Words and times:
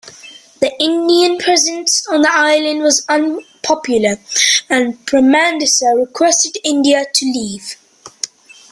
The 0.61 0.71
Indian 0.81 1.37
presence 1.37 2.07
on 2.07 2.23
the 2.23 2.31
island 2.33 2.81
was 2.81 3.05
unpopular, 3.07 4.17
and 4.67 4.95
Premadasa 5.05 5.95
requested 5.95 6.57
India 6.63 7.05
to 7.13 7.25
leave. 7.27 7.75